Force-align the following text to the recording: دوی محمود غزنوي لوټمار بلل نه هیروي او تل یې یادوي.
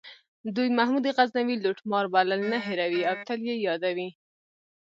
دوی 0.55 0.69
محمود 0.77 1.05
غزنوي 1.17 1.55
لوټمار 1.63 2.05
بلل 2.13 2.41
نه 2.51 2.57
هیروي 2.65 3.01
او 3.09 3.15
تل 3.27 3.39
یې 3.49 3.55
یادوي. 3.67 4.09